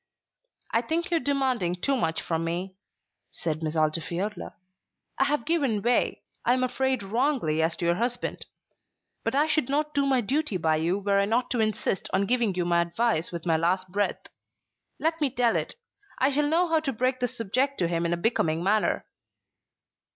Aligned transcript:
"I 0.71 0.81
think 0.81 1.11
you 1.11 1.17
are 1.17 1.19
demanding 1.19 1.75
too 1.75 1.95
much 1.95 2.23
from 2.23 2.43
me," 2.43 2.75
said 3.29 3.61
Miss 3.61 3.75
Altifiorla. 3.75 4.55
"I 5.19 5.23
have 5.25 5.45
given 5.45 5.83
way, 5.83 6.23
I 6.43 6.53
am 6.53 6.63
afraid 6.63 7.03
wrongly 7.03 7.61
as 7.61 7.77
to 7.77 7.85
your 7.85 7.93
husband. 7.93 8.47
But 9.23 9.35
I 9.35 9.45
should 9.45 9.69
not 9.69 9.93
do 9.93 10.07
my 10.07 10.21
duty 10.21 10.57
by 10.57 10.77
you 10.77 10.97
were 10.97 11.19
I 11.19 11.25
not 11.25 11.51
to 11.51 11.59
insist 11.59 12.09
on 12.13 12.25
giving 12.25 12.55
you 12.55 12.65
my 12.65 12.81
advice 12.81 13.31
with 13.31 13.45
my 13.45 13.57
last 13.57 13.89
breath. 13.91 14.23
Let 14.99 15.21
me 15.21 15.29
tell 15.29 15.55
it. 15.55 15.75
I 16.17 16.31
shall 16.31 16.47
know 16.47 16.67
how 16.67 16.79
to 16.79 16.91
break 16.91 17.19
the 17.19 17.27
subject 17.27 17.77
to 17.77 17.87
him 17.87 18.03
in 18.03 18.11
a 18.11 18.17
becoming 18.17 18.63
manner." 18.63 19.05